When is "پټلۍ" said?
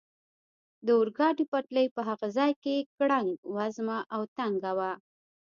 1.51-1.87